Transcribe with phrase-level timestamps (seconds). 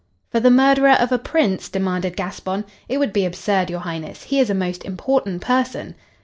[0.31, 2.65] "For the murderer of a prince?" demanded Gaspon.
[2.89, 4.23] "It would be absurd, your Highness.
[4.23, 5.93] He is a most important person."